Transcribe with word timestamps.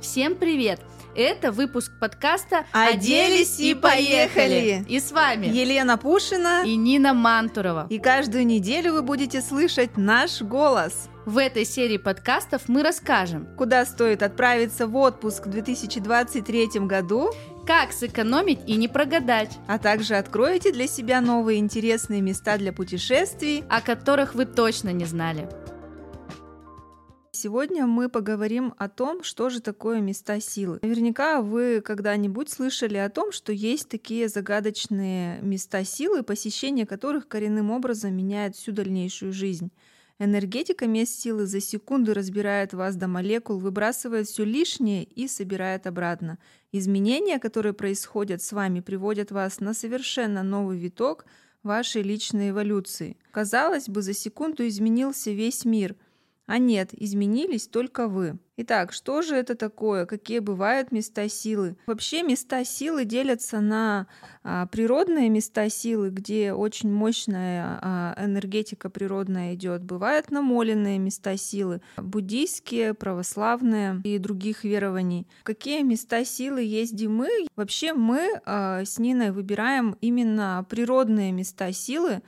Всем 0.00 0.36
привет! 0.36 0.80
Это 1.16 1.50
выпуск 1.50 1.90
подкаста 1.98 2.64
«Оделись 2.70 3.58
и 3.58 3.74
поехали!» 3.74 4.84
И 4.88 5.00
с 5.00 5.10
вами 5.10 5.46
Елена 5.46 5.98
Пушина 5.98 6.62
и 6.64 6.76
Нина 6.76 7.14
Мантурова. 7.14 7.88
И 7.90 7.98
каждую 7.98 8.46
неделю 8.46 8.92
вы 8.92 9.02
будете 9.02 9.42
слышать 9.42 9.96
наш 9.96 10.40
голос. 10.40 11.08
В 11.26 11.36
этой 11.36 11.64
серии 11.64 11.96
подкастов 11.96 12.68
мы 12.68 12.84
расскажем, 12.84 13.48
куда 13.56 13.84
стоит 13.84 14.22
отправиться 14.22 14.86
в 14.86 14.94
отпуск 14.94 15.46
в 15.46 15.50
2023 15.50 16.68
году, 16.82 17.32
как 17.66 17.92
сэкономить 17.92 18.60
и 18.68 18.76
не 18.76 18.86
прогадать, 18.86 19.58
а 19.66 19.78
также 19.78 20.14
откроете 20.14 20.70
для 20.70 20.86
себя 20.86 21.20
новые 21.20 21.58
интересные 21.58 22.20
места 22.20 22.56
для 22.56 22.72
путешествий, 22.72 23.64
о 23.68 23.80
которых 23.80 24.36
вы 24.36 24.46
точно 24.46 24.90
не 24.90 25.06
знали. 25.06 25.48
Сегодня 27.40 27.86
мы 27.86 28.08
поговорим 28.08 28.74
о 28.78 28.88
том, 28.88 29.22
что 29.22 29.48
же 29.48 29.60
такое 29.60 30.00
места 30.00 30.40
силы. 30.40 30.80
Наверняка 30.82 31.40
вы 31.40 31.80
когда-нибудь 31.80 32.50
слышали 32.50 32.96
о 32.96 33.08
том, 33.10 33.30
что 33.30 33.52
есть 33.52 33.88
такие 33.88 34.26
загадочные 34.28 35.40
места 35.40 35.84
силы, 35.84 36.24
посещение 36.24 36.84
которых 36.84 37.28
коренным 37.28 37.70
образом 37.70 38.12
меняет 38.16 38.56
всю 38.56 38.72
дальнейшую 38.72 39.32
жизнь. 39.32 39.70
Энергетика 40.18 40.88
мест 40.88 41.12
силы 41.12 41.46
за 41.46 41.60
секунду 41.60 42.12
разбирает 42.12 42.74
вас 42.74 42.96
до 42.96 43.06
молекул, 43.06 43.60
выбрасывает 43.60 44.26
все 44.26 44.42
лишнее 44.42 45.04
и 45.04 45.28
собирает 45.28 45.86
обратно. 45.86 46.40
Изменения, 46.72 47.38
которые 47.38 47.72
происходят 47.72 48.42
с 48.42 48.50
вами, 48.50 48.80
приводят 48.80 49.30
вас 49.30 49.60
на 49.60 49.74
совершенно 49.74 50.42
новый 50.42 50.76
виток 50.76 51.24
вашей 51.62 52.02
личной 52.02 52.50
эволюции. 52.50 53.16
Казалось 53.30 53.88
бы, 53.88 54.02
за 54.02 54.12
секунду 54.12 54.66
изменился 54.66 55.30
весь 55.30 55.64
мир– 55.64 55.94
а 56.48 56.56
нет, 56.56 56.94
изменились 56.94 57.68
только 57.68 58.08
вы. 58.08 58.38
Итак, 58.56 58.92
что 58.92 59.20
же 59.20 59.36
это 59.36 59.54
такое? 59.54 60.06
Какие 60.06 60.38
бывают 60.38 60.90
места 60.92 61.28
силы? 61.28 61.76
Вообще 61.86 62.22
места 62.22 62.64
силы 62.64 63.04
делятся 63.04 63.60
на 63.60 64.06
а, 64.42 64.66
природные 64.66 65.28
места 65.28 65.68
силы, 65.68 66.08
где 66.08 66.54
очень 66.54 66.90
мощная 66.90 67.78
а, 67.82 68.14
энергетика 68.18 68.88
природная 68.88 69.54
идет. 69.54 69.84
Бывают 69.84 70.30
намоленные 70.30 70.98
места 70.98 71.36
силы, 71.36 71.82
буддийские, 71.98 72.94
православные 72.94 74.00
и 74.02 74.16
других 74.18 74.64
верований. 74.64 75.28
Какие 75.42 75.82
места 75.82 76.24
силы 76.24 76.62
есть 76.62 76.94
где 76.94 77.08
мы? 77.08 77.28
Вообще 77.56 77.92
мы 77.92 78.40
а, 78.46 78.86
с 78.86 78.98
Ниной 78.98 79.32
выбираем 79.32 79.98
именно 80.00 80.66
природные 80.68 81.30
места 81.30 81.70
силы, 81.72 82.22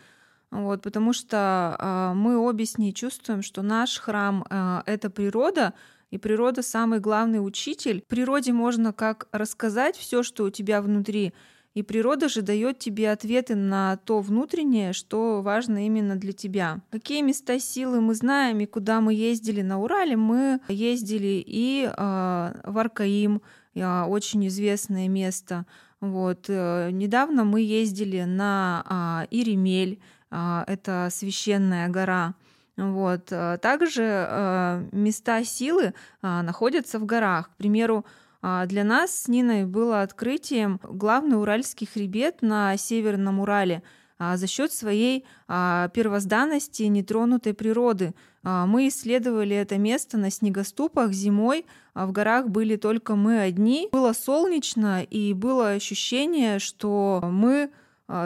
вот, 0.50 0.82
потому 0.82 1.12
что 1.12 1.76
э, 1.78 2.14
мы 2.14 2.36
обе 2.36 2.66
с 2.66 2.76
ней 2.76 2.92
чувствуем, 2.92 3.42
что 3.42 3.62
наш 3.62 3.98
храм 3.98 4.44
э, 4.48 4.82
это 4.86 5.10
природа, 5.10 5.74
и 6.10 6.18
природа 6.18 6.62
самый 6.62 6.98
главный 6.98 7.38
учитель. 7.38 8.02
Природе 8.08 8.52
можно 8.52 8.92
как 8.92 9.28
рассказать 9.30 9.96
все, 9.96 10.24
что 10.24 10.44
у 10.44 10.50
тебя 10.50 10.82
внутри, 10.82 11.32
и 11.74 11.84
природа 11.84 12.28
же 12.28 12.42
дает 12.42 12.80
тебе 12.80 13.12
ответы 13.12 13.54
на 13.54 13.96
то 13.98 14.20
внутреннее, 14.20 14.92
что 14.92 15.40
важно 15.40 15.86
именно 15.86 16.16
для 16.16 16.32
тебя. 16.32 16.80
Какие 16.90 17.22
места 17.22 17.60
силы 17.60 18.00
мы 18.00 18.16
знаем 18.16 18.58
и 18.58 18.66
куда 18.66 19.00
мы 19.00 19.14
ездили 19.14 19.62
на 19.62 19.80
Урале? 19.80 20.16
Мы 20.16 20.60
ездили 20.66 21.42
и 21.46 21.84
э, 21.84 21.90
в 21.96 22.76
Аркаим, 22.76 23.40
э, 23.74 24.02
очень 24.02 24.48
известное 24.48 25.06
место. 25.06 25.64
Вот. 26.00 26.46
Э, 26.48 26.90
недавно 26.90 27.44
мы 27.44 27.60
ездили 27.60 28.24
на 28.24 29.28
э, 29.30 29.34
Иремель, 29.34 30.00
это 30.30 31.08
священная 31.10 31.88
гора. 31.88 32.34
Вот. 32.76 33.28
А, 33.30 33.58
также 33.58 34.04
а, 34.04 34.84
места 34.92 35.44
силы 35.44 35.94
находятся 36.22 36.98
в 36.98 37.04
горах. 37.04 37.50
К 37.50 37.56
примеру, 37.56 38.04
для 38.42 38.84
нас 38.84 39.24
с 39.24 39.28
Ниной 39.28 39.66
было 39.66 40.00
открытием 40.00 40.80
главный 40.82 41.38
Уральский 41.38 41.86
хребет 41.86 42.40
на 42.40 42.74
Северном 42.78 43.40
Урале 43.40 43.82
за 44.18 44.46
счет 44.46 44.72
своей 44.72 45.26
первозданности 45.46 46.84
нетронутой 46.84 47.52
природы. 47.52 48.14
Мы 48.42 48.88
исследовали 48.88 49.54
это 49.54 49.76
место 49.76 50.16
на 50.16 50.30
снегоступах 50.30 51.12
зимой, 51.12 51.66
в 51.94 52.12
горах 52.12 52.48
были 52.48 52.76
только 52.76 53.14
мы 53.14 53.40
одни. 53.40 53.90
Было 53.92 54.14
солнечно 54.14 55.02
и 55.02 55.34
было 55.34 55.72
ощущение, 55.72 56.58
что 56.60 57.20
мы 57.22 57.64
а, 57.64 57.68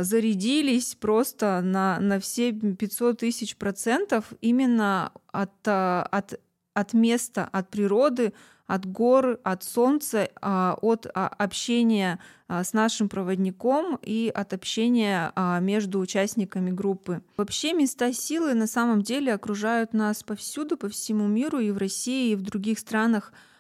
зарядились 0.01 0.95
просто 0.95 1.61
на, 1.63 1.99
на 2.01 2.19
все 2.19 2.53
500 2.53 3.19
тысяч 3.19 3.57
процентов 3.57 4.33
именно 4.41 5.13
от, 5.33 5.53
а, 5.67 6.09
от, 6.11 6.41
от 6.73 6.95
места, 6.95 7.49
от 7.53 7.69
природы, 7.69 8.33
от 8.67 8.87
гор, 8.87 9.39
от 9.45 9.63
солнца, 9.63 10.29
а, 10.41 10.79
от 10.81 11.07
общения 11.15 12.19
с 12.49 12.73
нашим 12.73 13.09
проводником 13.09 13.99
и 14.03 14.31
от 14.35 14.53
общения 14.53 15.33
между 15.61 15.99
участниками 15.99 16.71
группы. 16.71 17.23
Вообще 17.37 17.73
места 17.73 18.13
силы 18.13 18.55
на 18.55 18.67
самом 18.67 19.03
деле 19.03 19.35
окружают 19.35 19.93
нас 19.93 20.23
повсюду, 20.23 20.77
по 20.77 20.89
всему 20.89 21.27
миру, 21.27 21.59
и 21.59 21.71
в 21.71 21.79
России, 21.79 22.33
и 22.33 22.37
в 22.37 22.43
других 22.43 22.79
странах 22.79 23.33
а, 23.33 23.54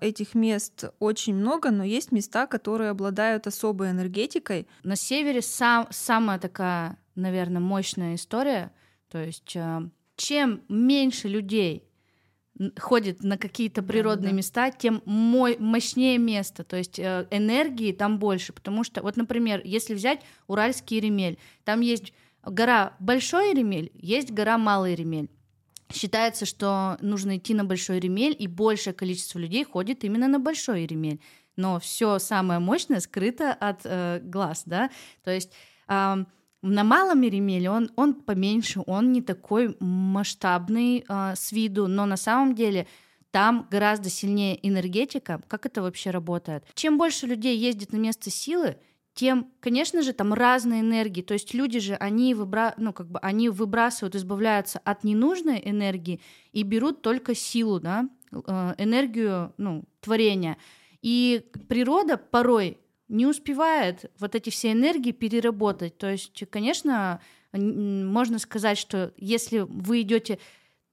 этих 0.00 0.34
мест 0.34 0.84
очень 1.00 1.34
много, 1.34 1.70
но 1.70 1.82
есть 1.82 2.12
места, 2.12 2.46
которые 2.46 2.90
обладают 2.90 3.46
особой 3.46 3.90
энергетикой. 3.90 4.68
На 4.84 4.94
севере 4.94 5.42
сам, 5.42 5.88
самая 5.90 6.38
такая, 6.38 6.98
наверное, 7.16 7.60
мощная 7.60 8.14
история. 8.14 8.72
То 9.10 9.18
есть 9.18 9.56
а, 9.56 9.88
чем 10.16 10.62
меньше 10.68 11.28
людей 11.28 11.86
ходит 12.78 13.22
на 13.22 13.36
какие-то 13.36 13.82
природные 13.82 14.28
да, 14.28 14.30
да. 14.30 14.36
места, 14.36 14.70
тем 14.70 15.02
мой, 15.04 15.56
мощнее 15.58 16.18
место, 16.18 16.64
то 16.64 16.76
есть 16.76 16.98
э, 16.98 17.26
энергии 17.30 17.92
там 17.92 18.18
больше, 18.18 18.52
потому 18.52 18.82
что, 18.82 19.02
вот, 19.02 19.16
например, 19.16 19.60
если 19.64 19.94
взять 19.94 20.20
Уральский 20.46 21.00
Ремель, 21.00 21.38
там 21.64 21.80
есть 21.80 22.14
гора 22.42 22.94
Большой 22.98 23.52
Ремель, 23.52 23.90
есть 23.94 24.32
гора 24.32 24.56
Малый 24.56 24.94
Ремель. 24.94 25.28
Считается, 25.92 26.46
что 26.46 26.96
нужно 27.00 27.36
идти 27.36 27.54
на 27.54 27.64
большой 27.64 28.00
ремель, 28.00 28.36
и 28.38 28.46
большее 28.46 28.92
количество 28.94 29.38
людей 29.38 29.64
ходит 29.64 30.04
именно 30.04 30.28
на 30.28 30.38
большой 30.38 30.86
ремель. 30.86 31.20
Но 31.56 31.78
все 31.80 32.18
самое 32.18 32.60
мощное 32.60 33.00
скрыто 33.00 33.52
от 33.52 33.80
э, 33.84 34.20
глаз, 34.22 34.64
да. 34.66 34.90
То 35.24 35.30
есть 35.30 35.52
э, 35.88 36.16
на 36.62 36.84
малом 36.84 37.22
ремеле 37.22 37.70
он, 37.70 37.90
он 37.96 38.14
поменьше, 38.14 38.82
он 38.86 39.12
не 39.12 39.22
такой 39.22 39.76
масштабный 39.80 41.04
э, 41.08 41.34
с 41.36 41.52
виду, 41.52 41.86
но 41.86 42.04
на 42.04 42.16
самом 42.16 42.54
деле 42.54 42.86
там 43.30 43.66
гораздо 43.70 44.10
сильнее 44.10 44.58
энергетика. 44.66 45.40
Как 45.46 45.66
это 45.66 45.82
вообще 45.82 46.10
работает? 46.10 46.64
Чем 46.74 46.98
больше 46.98 47.26
людей 47.26 47.56
ездит 47.56 47.92
на 47.92 47.96
место 47.96 48.30
силы, 48.30 48.76
тем, 49.16 49.50
конечно 49.60 50.02
же, 50.02 50.12
там 50.12 50.34
разные 50.34 50.82
энергии. 50.82 51.22
То 51.22 51.32
есть 51.32 51.54
люди 51.54 51.80
же, 51.80 51.94
они, 51.94 52.34
выбра... 52.34 52.74
ну, 52.76 52.92
как 52.92 53.10
бы, 53.10 53.18
они 53.20 53.48
выбрасывают, 53.48 54.14
избавляются 54.14 54.78
от 54.84 55.04
ненужной 55.04 55.60
энергии 55.64 56.20
и 56.52 56.62
берут 56.62 57.00
только 57.00 57.34
силу, 57.34 57.80
да, 57.80 58.10
э, 58.30 58.74
энергию 58.76 59.54
ну, 59.56 59.84
творения. 60.00 60.58
И 61.00 61.46
природа 61.66 62.18
порой 62.18 62.78
не 63.08 63.24
успевает 63.24 64.12
вот 64.18 64.34
эти 64.34 64.50
все 64.50 64.72
энергии 64.72 65.12
переработать. 65.12 65.96
То 65.96 66.10
есть, 66.10 66.44
конечно, 66.50 67.22
можно 67.52 68.38
сказать, 68.38 68.76
что 68.76 69.14
если 69.16 69.60
вы 69.60 70.02
идете 70.02 70.38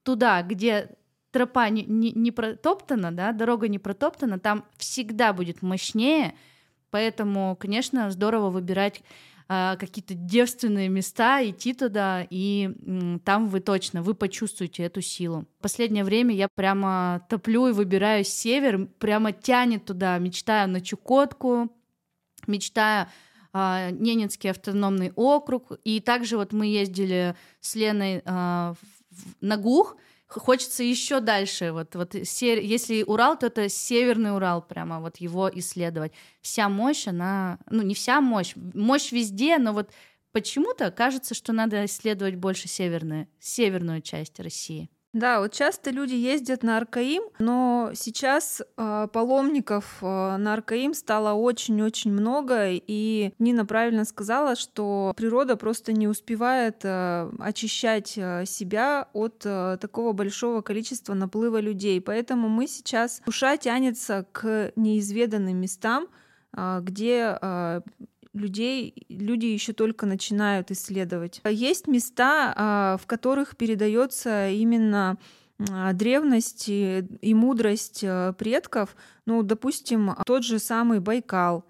туда, 0.02 0.40
где 0.40 0.96
тропа 1.30 1.68
не, 1.68 1.84
не, 1.84 2.12
не 2.12 2.30
протоптана, 2.30 3.12
да, 3.12 3.32
дорога 3.32 3.68
не 3.68 3.78
протоптана, 3.78 4.38
там 4.38 4.64
всегда 4.78 5.34
будет 5.34 5.60
мощнее, 5.60 6.34
Поэтому, 6.94 7.56
конечно, 7.56 8.08
здорово 8.12 8.50
выбирать 8.50 9.02
а, 9.48 9.74
какие-то 9.74 10.14
девственные 10.14 10.88
места, 10.88 11.44
идти 11.44 11.74
туда, 11.74 12.24
и 12.30 12.70
там 13.24 13.48
вы 13.48 13.58
точно, 13.58 14.00
вы 14.00 14.14
почувствуете 14.14 14.84
эту 14.84 15.00
силу. 15.00 15.44
Последнее 15.60 16.04
время 16.04 16.32
я 16.36 16.46
прямо 16.54 17.26
топлю 17.28 17.66
и 17.66 17.72
выбираю 17.72 18.22
север, 18.22 18.86
прямо 19.00 19.32
тянет 19.32 19.84
туда, 19.84 20.16
мечтаю 20.18 20.68
на 20.68 20.80
Чукотку, 20.80 21.68
мечтаю 22.46 23.08
а, 23.52 23.90
Ненецкий 23.90 24.52
автономный 24.52 25.10
округ, 25.16 25.72
и 25.82 25.98
также 25.98 26.36
вот 26.36 26.52
мы 26.52 26.68
ездили 26.68 27.34
с 27.60 27.74
Леной 27.74 28.22
а, 28.24 28.74
в, 29.10 29.34
на 29.40 29.56
Гух, 29.56 29.96
хочется 30.40 30.82
еще 30.82 31.20
дальше. 31.20 31.72
Вот, 31.72 31.94
вот 31.94 32.14
если 32.14 33.02
Урал, 33.02 33.38
то 33.38 33.46
это 33.46 33.68
северный 33.68 34.34
Урал, 34.34 34.62
прямо 34.62 35.00
вот 35.00 35.18
его 35.18 35.50
исследовать. 35.54 36.12
Вся 36.40 36.68
мощь, 36.68 37.06
она, 37.06 37.58
ну 37.70 37.82
не 37.82 37.94
вся 37.94 38.20
мощь, 38.20 38.54
мощь 38.56 39.12
везде, 39.12 39.58
но 39.58 39.72
вот 39.72 39.90
почему-то 40.32 40.90
кажется, 40.90 41.34
что 41.34 41.52
надо 41.52 41.84
исследовать 41.84 42.36
больше 42.36 42.68
северную, 42.68 43.28
северную 43.38 44.02
часть 44.02 44.38
России. 44.40 44.90
Да, 45.14 45.38
вот 45.38 45.52
часто 45.52 45.92
люди 45.92 46.14
ездят 46.14 46.64
на 46.64 46.76
Аркаим, 46.76 47.22
но 47.38 47.92
сейчас 47.94 48.60
э, 48.60 49.08
паломников 49.12 49.98
э, 50.02 50.36
на 50.36 50.54
Аркаим 50.54 50.92
стало 50.92 51.34
очень-очень 51.34 52.10
много, 52.10 52.70
и 52.70 53.32
Нина 53.38 53.64
правильно 53.64 54.04
сказала, 54.06 54.56
что 54.56 55.14
природа 55.16 55.56
просто 55.56 55.92
не 55.92 56.08
успевает 56.08 56.80
э, 56.82 57.30
очищать 57.38 58.08
себя 58.08 59.06
от 59.12 59.42
э, 59.44 59.78
такого 59.80 60.12
большого 60.12 60.62
количества 60.62 61.14
наплыва 61.14 61.60
людей. 61.60 62.00
Поэтому 62.00 62.48
мы 62.48 62.66
сейчас 62.66 63.22
душа 63.24 63.56
тянется 63.56 64.26
к 64.32 64.72
неизведанным 64.74 65.56
местам, 65.56 66.08
где 66.52 67.38
людей 68.34 69.06
люди 69.08 69.46
еще 69.46 69.72
только 69.72 70.06
начинают 70.06 70.70
исследовать. 70.70 71.40
Есть 71.48 71.86
места, 71.86 72.52
а, 72.56 72.96
в 73.00 73.06
которых 73.06 73.56
передается 73.56 74.50
именно 74.50 75.16
а, 75.70 75.92
древность 75.92 76.68
и 76.68 77.34
мудрость 77.34 78.04
а, 78.04 78.32
предков. 78.32 78.96
Ну, 79.24 79.42
допустим, 79.42 80.14
тот 80.26 80.44
же 80.44 80.58
самый 80.58 81.00
Байкал. 81.00 81.64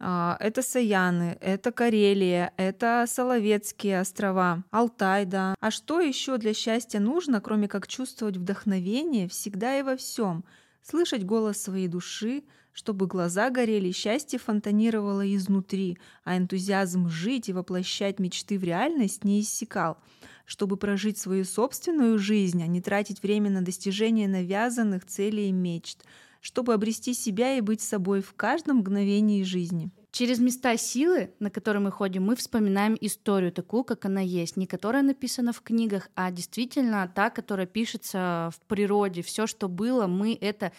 Это 0.00 0.62
Саяны, 0.62 1.36
это 1.40 1.72
Карелия, 1.72 2.52
это 2.56 3.04
Соловецкие 3.08 4.00
острова, 4.00 4.62
Алтай, 4.70 5.24
да. 5.24 5.56
А 5.58 5.72
что 5.72 6.00
еще 6.00 6.38
для 6.38 6.54
счастья 6.54 7.00
нужно, 7.00 7.40
кроме 7.40 7.66
как 7.66 7.88
чувствовать 7.88 8.36
вдохновение 8.36 9.28
всегда 9.28 9.76
и 9.76 9.82
во 9.82 9.96
всем, 9.96 10.44
слышать 10.82 11.24
голос 11.24 11.60
своей 11.60 11.88
души, 11.88 12.44
чтобы 12.78 13.08
глаза 13.08 13.50
горели, 13.50 13.90
счастье 13.90 14.38
фонтанировало 14.38 15.34
изнутри, 15.34 15.98
а 16.22 16.38
энтузиазм 16.38 17.08
жить 17.08 17.48
и 17.48 17.52
воплощать 17.52 18.20
мечты 18.20 18.56
в 18.56 18.62
реальность 18.62 19.24
не 19.24 19.40
иссякал, 19.40 19.98
чтобы 20.44 20.76
прожить 20.76 21.18
свою 21.18 21.44
собственную 21.44 22.20
жизнь, 22.20 22.62
а 22.62 22.68
не 22.68 22.80
тратить 22.80 23.20
время 23.20 23.50
на 23.50 23.62
достижение 23.62 24.28
навязанных 24.28 25.06
целей 25.06 25.48
и 25.48 25.52
мечт, 25.52 26.04
чтобы 26.40 26.72
обрести 26.72 27.14
себя 27.14 27.58
и 27.58 27.60
быть 27.62 27.80
собой 27.80 28.22
в 28.22 28.32
каждом 28.34 28.76
мгновении 28.76 29.42
жизни. 29.42 29.90
Через 30.12 30.38
места 30.38 30.76
силы, 30.76 31.34
на 31.40 31.50
которые 31.50 31.82
мы 31.82 31.90
ходим, 31.90 32.26
мы 32.26 32.36
вспоминаем 32.36 32.96
историю 33.00 33.50
такую, 33.50 33.82
как 33.82 34.04
она 34.04 34.20
есть, 34.20 34.56
не 34.56 34.68
которая 34.68 35.02
написана 35.02 35.52
в 35.52 35.62
книгах, 35.62 36.10
а 36.14 36.30
действительно 36.30 37.10
та, 37.12 37.30
которая 37.30 37.66
пишется 37.66 38.50
в 38.54 38.60
природе. 38.68 39.22
Все, 39.22 39.48
что 39.48 39.68
было, 39.68 40.06
мы 40.06 40.38
это 40.40 40.70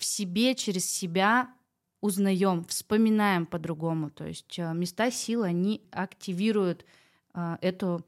в 0.00 0.04
себе, 0.04 0.54
через 0.54 0.90
себя 0.90 1.54
узнаем, 2.00 2.64
вспоминаем 2.64 3.44
по-другому. 3.44 4.10
То 4.10 4.26
есть 4.26 4.58
э, 4.58 4.72
места 4.72 5.10
силы, 5.10 5.46
они 5.46 5.82
активируют 5.92 6.86
э, 7.34 7.58
эту 7.60 8.04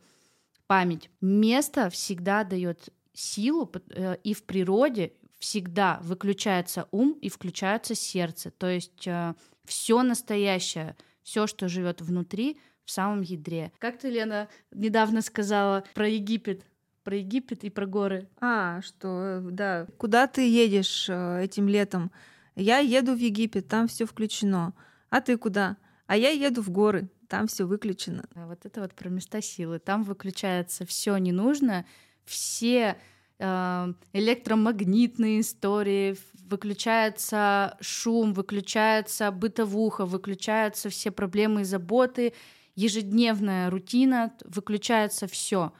память. 0.66 1.10
Место 1.20 1.90
всегда 1.90 2.44
дает 2.44 2.88
силу, 3.12 3.70
э, 3.90 4.16
и 4.24 4.32
в 4.32 4.44
природе 4.44 5.12
всегда 5.38 6.00
выключается 6.02 6.88
ум 6.92 7.12
и 7.20 7.28
включается 7.28 7.94
сердце. 7.94 8.50
То 8.52 8.68
есть 8.68 9.08
все 9.64 10.02
настоящее, 10.02 10.96
все, 11.24 11.48
что 11.48 11.68
живет 11.68 12.00
внутри, 12.00 12.58
в 12.84 12.90
самом 12.90 13.22
ядре. 13.22 13.72
Как 13.78 13.98
ты, 13.98 14.08
Лена, 14.08 14.48
недавно 14.70 15.20
сказала 15.20 15.84
про 15.94 16.08
Египет? 16.08 16.64
Про 17.02 17.16
Египет 17.16 17.64
и 17.64 17.70
про 17.70 17.86
горы. 17.86 18.28
А, 18.40 18.80
что, 18.82 19.40
да. 19.42 19.86
Куда 19.98 20.26
ты 20.26 20.48
едешь 20.48 21.06
э, 21.08 21.44
этим 21.44 21.68
летом? 21.68 22.10
Я 22.54 22.78
еду 22.78 23.14
в 23.14 23.18
Египет, 23.18 23.68
там 23.68 23.88
все 23.88 24.06
включено. 24.06 24.74
А 25.10 25.20
ты 25.20 25.36
куда? 25.36 25.76
А 26.06 26.16
я 26.16 26.30
еду 26.30 26.62
в 26.62 26.70
горы, 26.70 27.08
там 27.28 27.46
все 27.46 27.64
выключено. 27.64 28.24
А 28.34 28.46
вот 28.46 28.66
это 28.66 28.80
вот 28.80 28.94
про 28.94 29.08
места 29.08 29.40
силы. 29.40 29.78
Там 29.78 30.02
выключается 30.02 30.84
все 30.84 31.16
ненужное, 31.16 31.86
все 32.24 32.96
э, 33.38 33.94
электромагнитные 34.12 35.40
истории, 35.40 36.16
выключается 36.48 37.76
шум, 37.80 38.34
выключается 38.34 39.30
бытовуха, 39.30 40.04
выключаются 40.04 40.90
все 40.90 41.10
проблемы 41.10 41.62
и 41.62 41.64
заботы, 41.64 42.34
ежедневная 42.74 43.70
рутина, 43.70 44.32
выключается 44.44 45.26
все 45.26 45.72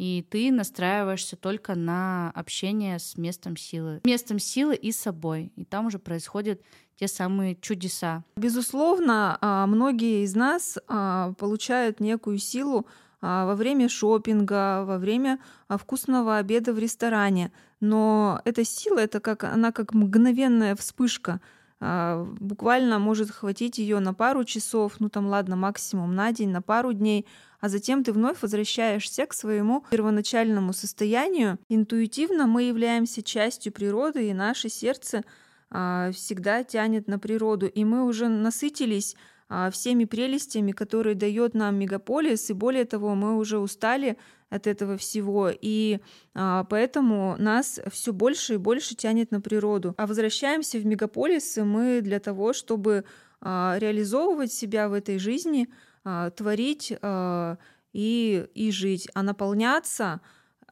и 0.00 0.24
ты 0.30 0.50
настраиваешься 0.50 1.36
только 1.36 1.74
на 1.74 2.30
общение 2.34 2.98
с 2.98 3.18
местом 3.18 3.54
силы. 3.58 4.00
Местом 4.04 4.38
силы 4.38 4.74
и 4.74 4.92
собой. 4.92 5.52
И 5.56 5.64
там 5.66 5.88
уже 5.88 5.98
происходят 5.98 6.62
те 6.96 7.06
самые 7.06 7.54
чудеса. 7.56 8.24
Безусловно, 8.36 9.36
а, 9.42 9.66
многие 9.66 10.24
из 10.24 10.34
нас 10.34 10.78
а, 10.88 11.34
получают 11.34 12.00
некую 12.00 12.38
силу 12.38 12.86
а, 13.20 13.44
во 13.44 13.54
время 13.54 13.90
шопинга, 13.90 14.84
во 14.86 14.96
время 14.96 15.38
вкусного 15.68 16.38
обеда 16.38 16.72
в 16.72 16.78
ресторане. 16.78 17.52
Но 17.80 18.40
эта 18.46 18.64
сила, 18.64 19.00
это 19.00 19.20
как, 19.20 19.44
она 19.44 19.70
как 19.70 19.92
мгновенная 19.92 20.76
вспышка. 20.76 21.42
Буквально 21.80 22.98
может 22.98 23.30
хватить 23.30 23.78
ее 23.78 24.00
на 24.00 24.12
пару 24.12 24.44
часов, 24.44 24.96
ну 24.98 25.08
там 25.08 25.26
ладно, 25.26 25.56
максимум 25.56 26.14
на 26.14 26.30
день, 26.30 26.50
на 26.50 26.60
пару 26.60 26.92
дней, 26.92 27.26
а 27.60 27.70
затем 27.70 28.04
ты 28.04 28.12
вновь 28.12 28.42
возвращаешься 28.42 29.24
к 29.24 29.32
своему 29.32 29.84
первоначальному 29.90 30.74
состоянию. 30.74 31.58
Интуитивно 31.70 32.46
мы 32.46 32.64
являемся 32.64 33.22
частью 33.22 33.72
природы, 33.72 34.28
и 34.28 34.34
наше 34.34 34.68
сердце 34.68 35.24
а, 35.70 36.10
всегда 36.12 36.64
тянет 36.64 37.08
на 37.08 37.18
природу, 37.18 37.66
и 37.66 37.84
мы 37.84 38.04
уже 38.04 38.28
насытились 38.28 39.16
а, 39.48 39.70
всеми 39.70 40.04
прелестями, 40.04 40.72
которые 40.72 41.14
дает 41.14 41.54
нам 41.54 41.76
мегаполис, 41.76 42.50
и 42.50 42.52
более 42.52 42.84
того, 42.84 43.14
мы 43.14 43.36
уже 43.36 43.58
устали 43.58 44.18
от 44.50 44.66
этого 44.66 44.96
всего, 44.96 45.48
и 45.50 46.00
а, 46.34 46.64
поэтому 46.64 47.36
нас 47.38 47.80
все 47.90 48.12
больше 48.12 48.54
и 48.54 48.58
больше 48.58 48.96
тянет 48.96 49.30
на 49.30 49.40
природу. 49.40 49.94
А 49.96 50.06
возвращаемся 50.06 50.78
в 50.78 50.84
мегаполисы 50.84 51.64
мы 51.64 52.00
для 52.02 52.18
того, 52.18 52.52
чтобы 52.52 53.04
а, 53.40 53.76
реализовывать 53.78 54.52
себя 54.52 54.88
в 54.88 54.92
этой 54.92 55.18
жизни, 55.18 55.68
а, 56.04 56.30
творить 56.30 56.92
а, 57.00 57.56
и, 57.92 58.44
и 58.54 58.70
жить, 58.72 59.08
а 59.14 59.22
наполняться 59.22 60.20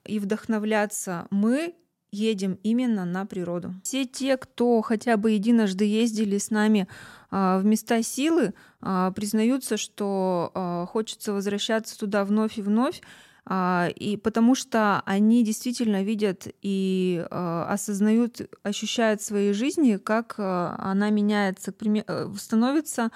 и 0.04 0.18
вдохновляться 0.18 1.28
мы 1.30 1.74
едем 2.10 2.58
именно 2.62 3.04
на 3.04 3.26
природу. 3.26 3.74
Все 3.84 4.06
те, 4.06 4.36
кто 4.38 4.80
хотя 4.80 5.16
бы 5.16 5.32
единожды 5.32 5.84
ездили 5.84 6.38
с 6.38 6.50
нами 6.50 6.88
в 7.30 7.60
места 7.64 8.02
силы, 8.02 8.54
признаются, 8.80 9.76
что 9.76 10.88
хочется 10.90 11.34
возвращаться 11.34 11.98
туда 11.98 12.24
вновь 12.24 12.56
и 12.56 12.62
вновь, 12.62 13.02
а, 13.02 13.04
и 13.50 14.18
потому 14.22 14.54
что 14.54 15.02
они 15.06 15.42
действительно 15.42 16.02
видят 16.02 16.48
и 16.60 17.24
а, 17.30 17.66
осознают, 17.72 18.42
ощущают 18.62 19.22
в 19.22 19.24
своей 19.24 19.54
жизни, 19.54 19.96
как 19.96 20.34
а, 20.36 20.76
она 20.78 21.08
меняется, 21.08 21.72
э, 21.80 22.28
становится 22.38 23.10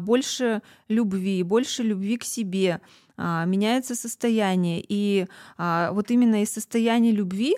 больше 0.00 0.62
любви, 0.88 1.42
больше 1.44 1.84
любви 1.84 2.16
к 2.16 2.24
себе, 2.24 2.80
меняется 3.16 3.94
состояние. 3.94 4.82
И 4.88 5.26
вот 5.58 6.10
именно 6.10 6.42
из 6.42 6.52
состояния 6.52 7.12
любви 7.12 7.54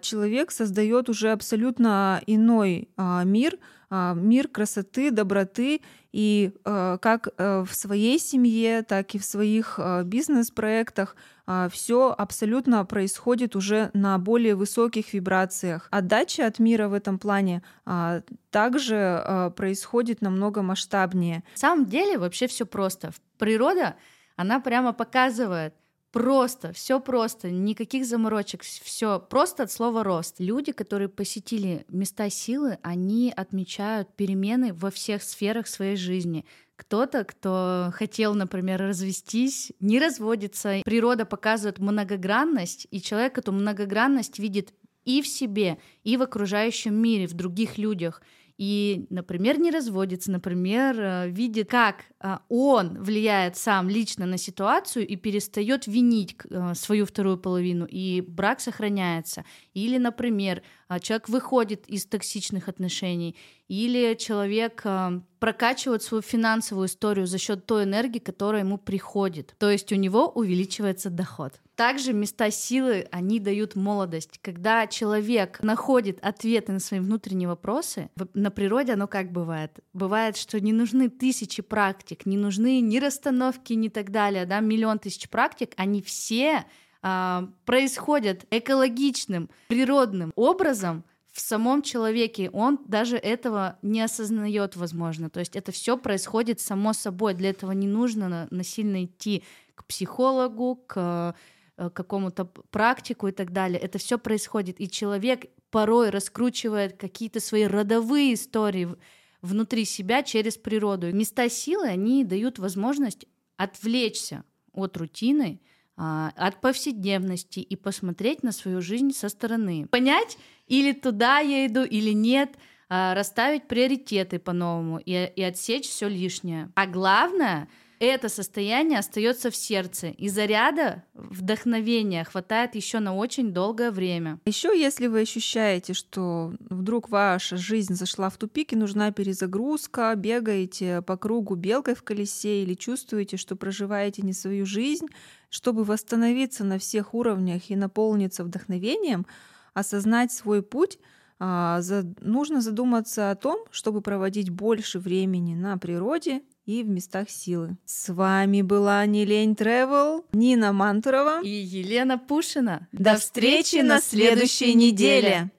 человек 0.00 0.52
создает 0.52 1.08
уже 1.08 1.32
абсолютно 1.32 2.22
иной 2.26 2.88
мир, 3.24 3.58
мир 3.90 4.48
красоты, 4.48 5.10
доброты 5.10 5.80
и 6.12 6.52
как 6.64 7.28
э, 7.36 7.64
в 7.68 7.74
своей 7.74 8.18
семье, 8.18 8.82
так 8.82 9.14
и 9.14 9.18
в 9.18 9.24
своих 9.24 9.78
бизнес-проектах 10.04 11.16
а, 11.52 11.68
все 11.68 12.14
абсолютно 12.16 12.84
происходит 12.84 13.56
уже 13.56 13.90
на 13.92 14.16
более 14.18 14.54
высоких 14.54 15.12
вибрациях. 15.12 15.88
Отдача 15.90 16.46
от 16.46 16.60
мира 16.60 16.86
в 16.86 16.94
этом 16.94 17.18
плане 17.18 17.64
а, 17.84 18.22
также 18.52 18.94
а, 18.96 19.50
происходит 19.50 20.22
намного 20.22 20.62
масштабнее. 20.62 21.42
На 21.54 21.58
самом 21.58 21.86
деле 21.86 22.18
вообще 22.18 22.46
все 22.46 22.66
просто. 22.66 23.10
Природа, 23.36 23.96
она 24.36 24.60
прямо 24.60 24.92
показывает, 24.92 25.74
Просто, 26.12 26.72
все 26.72 26.98
просто, 26.98 27.50
никаких 27.50 28.04
заморочек, 28.04 28.62
все 28.62 29.20
просто 29.20 29.62
от 29.62 29.70
слова 29.70 30.02
рост. 30.02 30.36
Люди, 30.40 30.72
которые 30.72 31.08
посетили 31.08 31.84
места 31.88 32.28
силы, 32.30 32.78
они 32.82 33.32
отмечают 33.34 34.08
перемены 34.16 34.72
во 34.72 34.90
всех 34.90 35.22
сферах 35.22 35.68
своей 35.68 35.94
жизни. 35.94 36.44
Кто-то, 36.74 37.24
кто 37.24 37.90
хотел, 37.94 38.34
например, 38.34 38.80
развестись, 38.80 39.72
не 39.78 40.00
разводится. 40.00 40.80
Природа 40.84 41.26
показывает 41.26 41.78
многогранность, 41.78 42.88
и 42.90 43.00
человек 43.00 43.38
эту 43.38 43.52
многогранность 43.52 44.40
видит 44.40 44.74
и 45.04 45.22
в 45.22 45.28
себе, 45.28 45.78
и 46.02 46.16
в 46.16 46.22
окружающем 46.22 46.94
мире, 46.94 47.26
в 47.26 47.34
других 47.34 47.78
людях 47.78 48.20
и, 48.60 49.06
например, 49.08 49.58
не 49.58 49.70
разводится, 49.70 50.30
например, 50.30 51.00
э, 51.00 51.30
видит, 51.30 51.70
как 51.70 52.04
э, 52.20 52.36
он 52.50 53.02
влияет 53.02 53.56
сам 53.56 53.88
лично 53.88 54.26
на 54.26 54.36
ситуацию 54.36 55.06
и 55.06 55.16
перестает 55.16 55.86
винить 55.86 56.36
э, 56.50 56.74
свою 56.74 57.06
вторую 57.06 57.38
половину, 57.38 57.86
и 57.86 58.20
брак 58.20 58.60
сохраняется. 58.60 59.46
Или, 59.72 59.96
например, 59.96 60.62
человек 60.98 61.28
выходит 61.28 61.86
из 61.88 62.06
токсичных 62.06 62.68
отношений, 62.68 63.36
или 63.68 64.14
человек 64.14 64.80
а, 64.84 65.22
прокачивает 65.38 66.02
свою 66.02 66.22
финансовую 66.22 66.88
историю 66.88 67.28
за 67.28 67.38
счет 67.38 67.64
той 67.64 67.84
энергии, 67.84 68.18
которая 68.18 68.62
ему 68.62 68.78
приходит. 68.78 69.54
То 69.58 69.70
есть 69.70 69.92
у 69.92 69.94
него 69.94 70.28
увеличивается 70.28 71.08
доход. 71.08 71.60
Также 71.76 72.12
места 72.12 72.50
силы, 72.50 73.06
они 73.12 73.38
дают 73.38 73.76
молодость. 73.76 74.40
Когда 74.42 74.88
человек 74.88 75.62
находит 75.62 76.18
ответы 76.20 76.72
на 76.72 76.80
свои 76.80 76.98
внутренние 76.98 77.48
вопросы, 77.48 78.10
на 78.34 78.50
природе 78.50 78.94
оно 78.94 79.06
как 79.06 79.30
бывает? 79.30 79.78
Бывает, 79.92 80.36
что 80.36 80.60
не 80.60 80.72
нужны 80.72 81.08
тысячи 81.08 81.62
практик, 81.62 82.26
не 82.26 82.36
нужны 82.36 82.80
ни 82.80 82.98
расстановки, 82.98 83.74
ни 83.74 83.88
так 83.88 84.10
далее, 84.10 84.44
да, 84.46 84.58
миллион 84.58 84.98
тысяч 84.98 85.28
практик, 85.28 85.72
они 85.76 86.02
все 86.02 86.64
а, 87.02 87.48
происходят 87.64 88.44
экологичным, 88.50 89.48
природным 89.68 90.32
образом 90.36 91.04
в 91.32 91.40
самом 91.40 91.82
человеке. 91.82 92.50
Он 92.52 92.78
даже 92.86 93.16
этого 93.16 93.78
не 93.82 94.00
осознает, 94.00 94.76
возможно. 94.76 95.30
То 95.30 95.40
есть 95.40 95.56
это 95.56 95.72
все 95.72 95.96
происходит 95.96 96.60
само 96.60 96.92
собой. 96.92 97.34
Для 97.34 97.50
этого 97.50 97.72
не 97.72 97.86
нужно 97.86 98.48
насильно 98.50 99.04
идти 99.04 99.44
к 99.74 99.84
психологу, 99.84 100.76
к 100.86 101.34
э, 101.76 101.90
какому-то 101.90 102.44
практику 102.44 103.28
и 103.28 103.32
так 103.32 103.52
далее. 103.52 103.78
Это 103.78 103.98
все 103.98 104.18
происходит. 104.18 104.80
И 104.80 104.90
человек 104.90 105.46
порой 105.70 106.10
раскручивает 106.10 106.96
какие-то 106.98 107.40
свои 107.40 107.64
родовые 107.64 108.34
истории 108.34 108.94
внутри 109.40 109.84
себя 109.84 110.22
через 110.22 110.58
природу. 110.58 111.12
Места 111.14 111.48
силы, 111.48 111.86
они 111.86 112.24
дают 112.24 112.58
возможность 112.58 113.24
отвлечься 113.56 114.44
от 114.72 114.96
рутины, 114.96 115.60
от 116.00 116.60
повседневности 116.60 117.60
и 117.60 117.76
посмотреть 117.76 118.42
на 118.42 118.52
свою 118.52 118.80
жизнь 118.80 119.12
со 119.12 119.28
стороны. 119.28 119.86
Понять, 119.90 120.38
или 120.66 120.92
туда 120.92 121.40
я 121.40 121.66
иду, 121.66 121.84
или 121.84 122.12
нет, 122.12 122.50
а, 122.88 123.14
расставить 123.14 123.68
приоритеты 123.68 124.38
по-новому 124.38 124.98
и, 124.98 125.12
и 125.12 125.42
отсечь 125.42 125.88
все 125.88 126.08
лишнее. 126.08 126.70
А 126.74 126.86
главное, 126.86 127.68
это 128.00 128.30
состояние 128.30 128.98
остается 128.98 129.50
в 129.50 129.56
сердце, 129.56 130.08
и 130.08 130.28
заряда 130.30 131.04
вдохновения 131.12 132.24
хватает 132.24 132.74
еще 132.74 132.98
на 132.98 133.14
очень 133.14 133.52
долгое 133.52 133.90
время. 133.90 134.40
Еще 134.46 134.76
если 134.76 135.06
вы 135.06 135.20
ощущаете, 135.20 135.92
что 135.92 136.54
вдруг 136.70 137.10
ваша 137.10 137.58
жизнь 137.58 137.94
зашла 137.94 138.30
в 138.30 138.38
тупик 138.38 138.72
и 138.72 138.76
нужна 138.76 139.12
перезагрузка, 139.12 140.14
бегаете 140.16 141.02
по 141.02 141.18
кругу 141.18 141.56
белкой 141.56 141.94
в 141.94 142.02
колесе 142.02 142.62
или 142.62 142.72
чувствуете, 142.72 143.36
что 143.36 143.54
проживаете 143.54 144.22
не 144.22 144.32
свою 144.32 144.64
жизнь, 144.64 145.06
чтобы 145.50 145.84
восстановиться 145.84 146.64
на 146.64 146.78
всех 146.78 147.12
уровнях 147.12 147.70
и 147.70 147.76
наполниться 147.76 148.44
вдохновением, 148.44 149.26
осознать 149.74 150.32
свой 150.32 150.62
путь, 150.62 150.98
а, 151.38 151.80
нужно 152.20 152.60
задуматься 152.60 153.30
о 153.30 153.34
том, 153.34 153.64
чтобы 153.70 154.00
проводить 154.02 154.50
больше 154.50 154.98
времени 154.98 155.54
на 155.54 155.78
природе 155.78 156.42
и 156.66 156.82
в 156.82 156.88
местах 156.88 157.30
силы. 157.30 157.76
С 157.84 158.12
вами 158.12 158.62
была 158.62 159.04
Не 159.06 159.24
лень 159.24 159.54
Travel, 159.54 160.24
Нина 160.32 160.72
Мантурова 160.72 161.42
и 161.42 161.48
Елена 161.48 162.18
Пушина. 162.18 162.88
До 162.92 163.16
встречи 163.16 163.76
на 163.76 164.00
следующей 164.00 164.74
неделе! 164.74 165.50